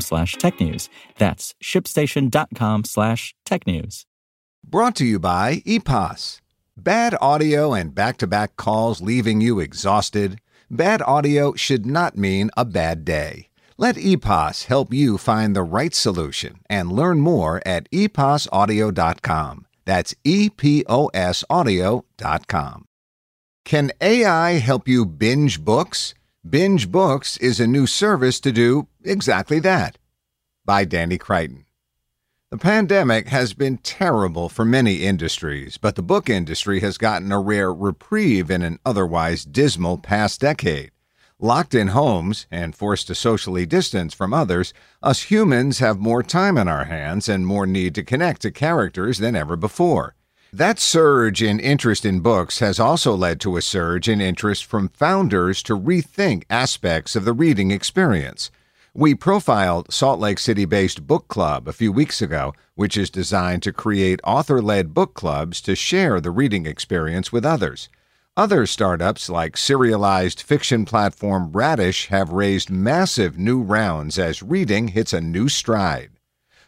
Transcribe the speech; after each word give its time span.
slash 0.00 0.36
technews. 0.36 0.88
That's 1.18 1.54
shipstation.com 1.62 2.84
slash 2.84 3.34
tech 3.44 3.66
news. 3.66 4.06
Brought 4.62 4.96
to 4.96 5.04
you 5.04 5.18
by 5.18 5.62
EPOS. 5.66 6.40
Bad 6.76 7.16
audio 7.20 7.72
and 7.72 7.94
back 7.94 8.16
to 8.18 8.26
back 8.26 8.56
calls 8.56 9.00
leaving 9.00 9.40
you 9.40 9.60
exhausted? 9.60 10.40
Bad 10.70 11.02
audio 11.02 11.54
should 11.54 11.86
not 11.86 12.16
mean 12.16 12.50
a 12.56 12.64
bad 12.64 13.04
day. 13.04 13.48
Let 13.76 13.96
EPOS 13.96 14.64
help 14.64 14.92
you 14.92 15.18
find 15.18 15.54
the 15.54 15.62
right 15.62 15.94
solution 15.94 16.60
and 16.70 16.92
learn 16.92 17.20
more 17.20 17.60
at 17.66 17.90
eposaudio.com. 17.90 19.66
That's 19.84 20.14
E 20.24 20.48
P 20.48 20.84
O 20.88 21.10
S 21.12 21.44
audio.com. 21.50 22.86
Can 23.64 23.92
AI 24.00 24.52
help 24.52 24.88
you 24.88 25.04
binge 25.06 25.64
books? 25.64 26.14
Binge 26.48 26.90
Books 26.90 27.38
is 27.38 27.58
a 27.58 27.66
new 27.66 27.86
service 27.86 28.38
to 28.40 28.52
do 28.52 28.86
exactly 29.04 29.58
that. 29.60 29.98
By 30.64 30.84
Danny 30.84 31.18
Crichton. 31.18 31.66
The 32.50 32.58
pandemic 32.58 33.28
has 33.28 33.52
been 33.52 33.78
terrible 33.78 34.48
for 34.48 34.64
many 34.64 35.04
industries, 35.04 35.76
but 35.76 35.96
the 35.96 36.02
book 36.02 36.30
industry 36.30 36.80
has 36.80 36.98
gotten 36.98 37.32
a 37.32 37.40
rare 37.40 37.72
reprieve 37.74 38.50
in 38.50 38.62
an 38.62 38.78
otherwise 38.86 39.44
dismal 39.44 39.98
past 39.98 40.40
decade. 40.40 40.92
Locked 41.40 41.74
in 41.74 41.88
homes 41.88 42.46
and 42.52 42.76
forced 42.76 43.08
to 43.08 43.14
socially 43.14 43.66
distance 43.66 44.14
from 44.14 44.32
others, 44.32 44.72
us 45.02 45.22
humans 45.22 45.80
have 45.80 45.98
more 45.98 46.22
time 46.22 46.56
on 46.56 46.68
our 46.68 46.84
hands 46.84 47.28
and 47.28 47.44
more 47.44 47.66
need 47.66 47.94
to 47.96 48.04
connect 48.04 48.42
to 48.42 48.52
characters 48.52 49.18
than 49.18 49.34
ever 49.34 49.56
before. 49.56 50.14
That 50.52 50.78
surge 50.78 51.42
in 51.42 51.58
interest 51.58 52.04
in 52.04 52.20
books 52.20 52.60
has 52.60 52.78
also 52.78 53.16
led 53.16 53.40
to 53.40 53.56
a 53.56 53.62
surge 53.62 54.08
in 54.08 54.20
interest 54.20 54.64
from 54.64 54.90
founders 54.90 55.60
to 55.64 55.76
rethink 55.76 56.44
aspects 56.48 57.16
of 57.16 57.24
the 57.24 57.32
reading 57.32 57.72
experience. 57.72 58.52
We 58.96 59.16
profiled 59.16 59.92
Salt 59.92 60.20
Lake 60.20 60.38
City 60.38 60.66
based 60.66 61.04
Book 61.04 61.26
Club 61.26 61.66
a 61.66 61.72
few 61.72 61.90
weeks 61.90 62.22
ago, 62.22 62.54
which 62.76 62.96
is 62.96 63.10
designed 63.10 63.64
to 63.64 63.72
create 63.72 64.20
author 64.22 64.62
led 64.62 64.94
book 64.94 65.14
clubs 65.14 65.60
to 65.62 65.74
share 65.74 66.20
the 66.20 66.30
reading 66.30 66.64
experience 66.64 67.32
with 67.32 67.44
others. 67.44 67.88
Other 68.36 68.66
startups 68.66 69.28
like 69.28 69.56
serialized 69.56 70.40
fiction 70.40 70.84
platform 70.84 71.50
Radish 71.50 72.06
have 72.06 72.30
raised 72.30 72.70
massive 72.70 73.36
new 73.36 73.60
rounds 73.60 74.16
as 74.16 74.44
reading 74.44 74.86
hits 74.86 75.12
a 75.12 75.20
new 75.20 75.48
stride. 75.48 76.10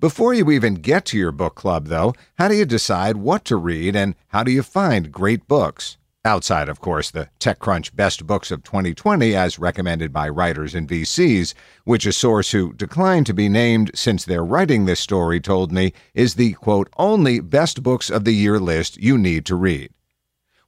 Before 0.00 0.34
you 0.34 0.50
even 0.50 0.74
get 0.74 1.04
to 1.06 1.16
your 1.16 1.30
book 1.30 1.54
club, 1.54 1.86
though, 1.86 2.14
how 2.36 2.48
do 2.48 2.56
you 2.56 2.64
decide 2.64 3.18
what 3.18 3.44
to 3.44 3.56
read 3.56 3.94
and 3.94 4.16
how 4.28 4.42
do 4.42 4.50
you 4.50 4.64
find 4.64 5.12
great 5.12 5.46
books? 5.46 5.98
Outside, 6.24 6.68
of 6.68 6.80
course, 6.80 7.12
the 7.12 7.28
TechCrunch 7.38 7.94
Best 7.94 8.26
Books 8.26 8.50
of 8.50 8.64
2020 8.64 9.36
as 9.36 9.58
recommended 9.58 10.12
by 10.12 10.28
writers 10.28 10.74
and 10.74 10.88
VCs, 10.88 11.54
which 11.84 12.06
a 12.06 12.12
source 12.12 12.50
who 12.50 12.72
declined 12.72 13.24
to 13.26 13.32
be 13.32 13.48
named 13.48 13.92
since 13.94 14.24
they're 14.24 14.44
writing 14.44 14.84
this 14.84 14.98
story 14.98 15.40
told 15.40 15.70
me 15.70 15.92
is 16.14 16.34
the 16.34 16.54
quote, 16.54 16.90
only 16.98 17.38
best 17.38 17.84
books 17.84 18.10
of 18.10 18.24
the 18.24 18.34
year 18.34 18.58
list 18.58 18.96
you 18.96 19.16
need 19.16 19.46
to 19.46 19.54
read. 19.54 19.92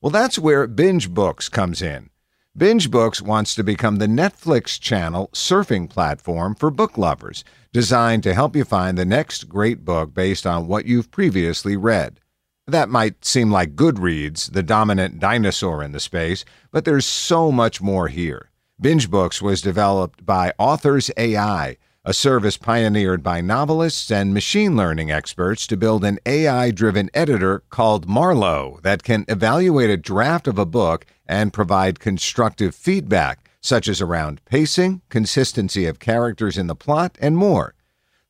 Well, 0.00 0.10
that's 0.10 0.38
where 0.38 0.66
Binge 0.68 1.10
Books 1.10 1.48
comes 1.48 1.82
in. 1.82 2.10
Binge 2.56 2.90
Books 2.90 3.20
wants 3.20 3.54
to 3.56 3.64
become 3.64 3.96
the 3.96 4.06
Netflix 4.06 4.80
channel 4.80 5.30
surfing 5.32 5.90
platform 5.90 6.54
for 6.54 6.70
book 6.70 6.96
lovers, 6.96 7.44
designed 7.72 8.22
to 8.22 8.34
help 8.34 8.54
you 8.54 8.64
find 8.64 8.96
the 8.96 9.04
next 9.04 9.48
great 9.48 9.84
book 9.84 10.14
based 10.14 10.46
on 10.46 10.68
what 10.68 10.86
you've 10.86 11.10
previously 11.10 11.76
read. 11.76 12.20
That 12.66 12.88
might 12.88 13.24
seem 13.24 13.50
like 13.50 13.74
Goodreads, 13.74 14.52
the 14.52 14.62
dominant 14.62 15.18
dinosaur 15.18 15.82
in 15.82 15.92
the 15.92 16.00
space, 16.00 16.44
but 16.70 16.84
there's 16.84 17.06
so 17.06 17.50
much 17.50 17.80
more 17.80 18.08
here. 18.08 18.50
Binge 18.80 19.10
Books 19.10 19.42
was 19.42 19.60
developed 19.60 20.24
by 20.24 20.52
Authors 20.58 21.10
AI, 21.16 21.76
a 22.04 22.14
service 22.14 22.56
pioneered 22.56 23.22
by 23.22 23.40
novelists 23.40 24.10
and 24.10 24.32
machine 24.32 24.76
learning 24.76 25.10
experts 25.10 25.66
to 25.66 25.76
build 25.76 26.04
an 26.04 26.18
AI 26.24 26.70
driven 26.70 27.10
editor 27.12 27.62
called 27.70 28.08
Marlowe 28.08 28.78
that 28.82 29.02
can 29.02 29.24
evaluate 29.28 29.90
a 29.90 29.96
draft 29.96 30.46
of 30.46 30.58
a 30.58 30.64
book 30.64 31.04
and 31.26 31.52
provide 31.52 32.00
constructive 32.00 32.74
feedback, 32.74 33.50
such 33.60 33.86
as 33.86 34.00
around 34.00 34.42
pacing, 34.46 35.02
consistency 35.10 35.84
of 35.86 35.98
characters 35.98 36.56
in 36.56 36.68
the 36.68 36.74
plot, 36.74 37.18
and 37.20 37.36
more. 37.36 37.74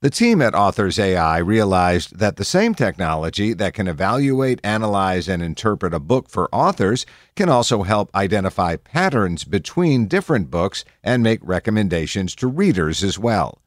The 0.03 0.09
team 0.09 0.41
at 0.41 0.55
Authors 0.55 0.99
AI 0.99 1.37
realized 1.37 2.17
that 2.21 2.37
the 2.37 2.45
same 2.45 2.75
technology 2.75 3.53
that 3.53 3.75
can 3.75 3.87
evaluate, 3.87 4.59
analyze, 4.65 5.29
and 5.29 5.43
interpret 5.43 5.93
a 5.93 6.01
book 6.01 6.31
for 6.31 6.49
authors 6.55 7.05
can 7.37 7.51
also 7.51 7.83
help 7.83 8.09
identify 8.15 8.77
patterns 8.77 9.45
between 9.45 10.09
different 10.09 10.51
books 10.51 10.87
and 11.05 11.23
make 11.23 11.41
recommendations 11.43 12.35
to 12.37 12.47
readers 12.47 13.05
as 13.05 13.19
well. 13.19 13.61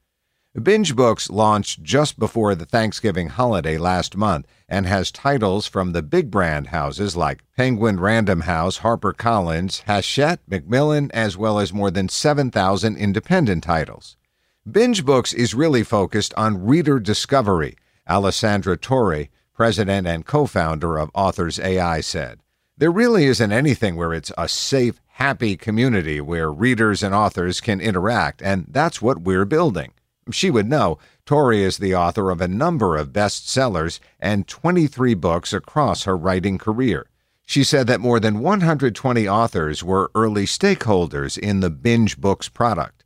Binge 0.59 0.95
Books 0.95 1.29
launched 1.29 1.83
just 1.83 2.17
before 2.17 2.55
the 2.55 2.65
Thanksgiving 2.65 3.29
holiday 3.29 3.77
last 3.77 4.17
month 4.17 4.47
and 4.67 4.87
has 4.87 5.11
titles 5.11 5.67
from 5.67 5.91
the 5.91 6.01
big 6.01 6.31
brand 6.31 6.69
houses 6.69 7.15
like 7.15 7.43
Penguin 7.55 7.99
Random 7.99 8.41
House, 8.41 8.79
HarperCollins, 8.79 9.83
Hachette, 9.83 10.39
Macmillan, 10.47 11.11
as 11.11 11.37
well 11.37 11.59
as 11.59 11.71
more 11.71 11.91
than 11.91 12.09
7,000 12.09 12.97
independent 12.97 13.63
titles. 13.63 14.17
Binge 14.71 15.03
Books 15.03 15.33
is 15.33 15.53
really 15.53 15.83
focused 15.83 16.33
on 16.35 16.65
reader 16.65 16.97
discovery, 16.97 17.75
Alessandra 18.09 18.77
Torre, 18.77 19.27
president 19.53 20.07
and 20.07 20.25
co 20.25 20.45
founder 20.45 20.97
of 20.97 21.11
Authors 21.13 21.59
AI, 21.59 21.99
said. 21.99 22.39
There 22.77 22.89
really 22.89 23.25
isn't 23.25 23.51
anything 23.51 23.97
where 23.97 24.13
it's 24.13 24.31
a 24.37 24.47
safe, 24.47 25.01
happy 25.15 25.57
community 25.57 26.21
where 26.21 26.49
readers 26.49 27.03
and 27.03 27.13
authors 27.13 27.59
can 27.59 27.81
interact, 27.81 28.41
and 28.41 28.65
that's 28.69 29.01
what 29.01 29.23
we're 29.23 29.43
building. 29.43 29.91
She 30.31 30.49
would 30.49 30.69
know. 30.69 30.97
Torre 31.25 31.51
is 31.51 31.77
the 31.77 31.93
author 31.93 32.31
of 32.31 32.39
a 32.39 32.47
number 32.47 32.95
of 32.95 33.11
bestsellers 33.11 33.99
and 34.17 34.47
23 34.47 35.13
books 35.13 35.51
across 35.51 36.05
her 36.05 36.15
writing 36.15 36.57
career. 36.57 37.07
She 37.45 37.65
said 37.65 37.87
that 37.87 37.99
more 37.99 38.21
than 38.21 38.39
120 38.39 39.27
authors 39.27 39.83
were 39.83 40.09
early 40.15 40.45
stakeholders 40.45 41.37
in 41.37 41.59
the 41.59 41.69
Binge 41.69 42.17
Books 42.17 42.47
product. 42.47 43.02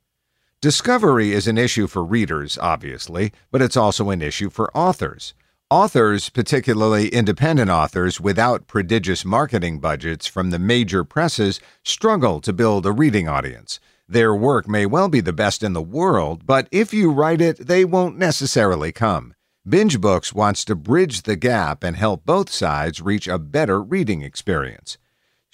Discovery 0.68 1.32
is 1.32 1.48
an 1.48 1.58
issue 1.58 1.88
for 1.88 2.04
readers, 2.04 2.58
obviously, 2.58 3.32
but 3.52 3.62
it's 3.62 3.78
also 3.78 4.10
an 4.10 4.22
issue 4.22 4.50
for 4.50 4.70
authors. 4.76 5.34
Authors, 5.70 6.28
particularly 6.28 7.08
independent 7.08 7.72
authors 7.72 8.20
without 8.20 8.68
prodigious 8.68 9.24
marketing 9.24 9.80
budgets 9.80 10.28
from 10.28 10.50
the 10.50 10.60
major 10.60 11.06
presses, 11.06 11.62
struggle 11.86 12.42
to 12.42 12.52
build 12.52 12.86
a 12.86 12.92
reading 12.92 13.30
audience. 13.30 13.80
Their 14.10 14.36
work 14.36 14.68
may 14.68 14.86
well 14.86 15.08
be 15.08 15.22
the 15.22 15.32
best 15.32 15.64
in 15.64 15.72
the 15.72 15.82
world, 15.82 16.46
but 16.46 16.68
if 16.70 16.94
you 16.94 17.14
write 17.14 17.40
it, 17.40 17.68
they 17.68 17.86
won't 17.86 18.18
necessarily 18.18 18.92
come. 18.92 19.36
Binge 19.66 20.02
Books 20.02 20.34
wants 20.34 20.66
to 20.66 20.76
bridge 20.76 21.22
the 21.22 21.38
gap 21.38 21.82
and 21.82 21.96
help 21.96 22.26
both 22.26 22.50
sides 22.50 23.02
reach 23.02 23.30
a 23.30 23.40
better 23.40 23.82
reading 23.82 24.22
experience. 24.22 24.98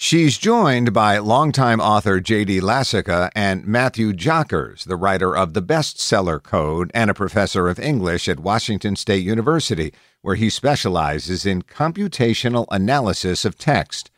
She's 0.05 0.37
joined 0.37 0.91
by 0.91 1.17
longtime 1.19 1.79
author 1.79 2.19
J.D. 2.19 2.59
Lassica 2.59 3.31
and 3.33 3.65
Matthew 3.65 4.11
Jockers, 4.11 4.83
the 4.83 4.97
writer 4.97 5.33
of 5.33 5.53
the 5.53 5.61
bestseller 5.61 6.43
Code 6.43 6.91
and 6.93 7.09
a 7.09 7.13
professor 7.13 7.69
of 7.69 7.79
English 7.79 8.27
at 8.27 8.41
Washington 8.41 8.97
State 8.97 9.23
University, 9.23 9.93
where 10.21 10.35
he 10.35 10.49
specializes 10.49 11.45
in 11.45 11.61
computational 11.61 12.67
analysis 12.69 13.45
of 13.45 13.57
text. 13.57 14.11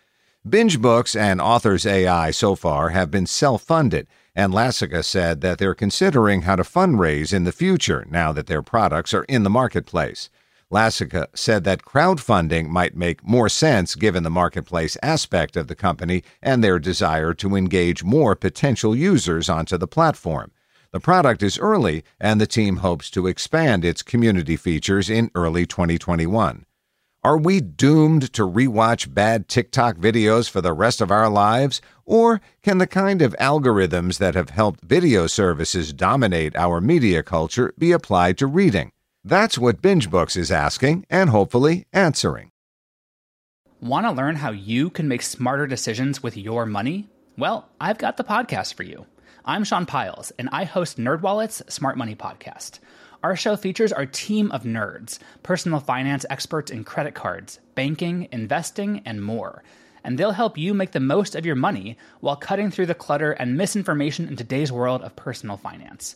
Binge 0.50 0.82
Books 0.82 1.16
and 1.16 1.40
Authors 1.40 1.86
AI 1.86 2.32
so 2.32 2.56
far 2.56 2.90
have 2.90 3.12
been 3.12 3.28
self 3.28 3.62
funded, 3.62 4.08
and 4.36 4.52
Lassica 4.52 5.04
said 5.04 5.42
that 5.42 5.60
they're 5.60 5.76
considering 5.76 6.42
how 6.42 6.56
to 6.56 6.64
fundraise 6.64 7.32
in 7.32 7.44
the 7.44 7.52
future 7.52 8.08
now 8.10 8.34
that 8.34 8.48
their 8.48 8.64
products 8.64 9.14
are 9.14 9.26
in 9.26 9.44
the 9.44 9.52
marketplace. 9.52 10.32
Lassica 10.76 11.28
said 11.34 11.64
that 11.64 11.84
crowdfunding 11.84 12.68
might 12.68 12.98
make 12.98 13.26
more 13.26 13.48
sense 13.48 13.96
given 13.96 14.24
the 14.24 14.30
marketplace 14.30 14.98
aspect 15.02 15.56
of 15.56 15.68
the 15.68 15.76
company 15.76 16.22
and 16.42 16.62
their 16.62 16.80
desire 16.80 17.34
to 17.36 17.56
engage 17.56 18.04
more 18.04 18.36
potential 18.36 18.94
users 18.94 19.48
onto 19.48 19.78
the 19.78 19.88
platform. 19.88 20.52
The 20.92 21.00
product 21.00 21.42
is 21.42 21.58
early, 21.58 22.04
and 22.20 22.42
the 22.42 22.46
team 22.46 22.78
hopes 22.78 23.10
to 23.12 23.26
expand 23.26 23.86
its 23.86 24.02
community 24.02 24.58
features 24.58 25.10
in 25.10 25.32
early 25.34 25.66
2021. 25.66 26.66
Are 27.24 27.38
we 27.38 27.62
doomed 27.62 28.34
to 28.34 28.42
rewatch 28.42 29.14
bad 29.14 29.48
TikTok 29.48 29.96
videos 29.96 30.50
for 30.50 30.60
the 30.60 30.74
rest 30.74 31.00
of 31.00 31.10
our 31.10 31.30
lives? 31.30 31.80
Or 32.04 32.42
can 32.62 32.80
the 32.80 32.86
kind 32.86 33.22
of 33.22 33.34
algorithms 33.40 34.18
that 34.18 34.36
have 34.36 34.50
helped 34.50 34.84
video 34.84 35.26
services 35.28 35.94
dominate 35.94 36.54
our 36.58 36.82
media 36.82 37.24
culture 37.24 37.74
be 37.78 37.94
applied 37.94 38.38
to 38.40 38.46
reading? 38.48 38.92
That's 39.28 39.58
what 39.58 39.82
Binge 39.82 40.12
Books 40.12 40.36
is 40.36 40.52
asking 40.52 41.08
and 41.10 41.32
hopefully 41.32 41.86
answering. 41.92 42.52
Want 43.82 44.06
to 44.06 44.12
learn 44.12 44.36
how 44.36 44.52
you 44.52 44.92
can 44.92 45.08
make 45.08 45.24
smarter 45.24 45.66
decisions 45.66 46.22
with 46.22 46.38
your 46.38 46.68
money? 46.68 47.10
Well, 47.36 47.68
I've 47.82 47.98
got 47.98 48.18
the 48.18 48.24
podcast 48.24 48.76
for 48.76 48.84
you. 48.84 49.08
I'm 49.44 49.64
Sean 49.64 49.88
Pyles, 49.88 50.32
and 50.38 50.48
I 50.52 50.64
host 50.64 51.00
NerdWallet's 51.00 51.74
Smart 51.74 51.98
Money 51.98 52.16
Podcast. 52.16 52.78
Our 53.24 53.36
show 53.36 53.56
features 53.56 53.92
our 53.92 54.06
team 54.06 54.52
of 54.52 54.62
nerds, 54.62 55.18
personal 55.42 55.80
finance 55.80 56.28
experts 56.30 56.70
in 56.70 56.84
credit 56.84 57.16
cards, 57.16 57.60
banking, 57.74 58.28
investing, 58.32 59.02
and 59.06 59.24
more. 59.24 59.64
And 60.04 60.20
they'll 60.20 60.34
help 60.34 60.56
you 60.56 60.76
make 60.76 60.92
the 60.92 61.00
most 61.00 61.34
of 61.34 61.48
your 61.48 61.56
money 61.56 61.98
while 62.20 62.36
cutting 62.36 62.70
through 62.70 62.86
the 62.86 62.94
clutter 62.94 63.32
and 63.32 63.58
misinformation 63.58 64.28
in 64.28 64.36
today's 64.36 64.72
world 64.72 65.02
of 65.02 65.16
personal 65.16 65.58
finance. 65.58 66.16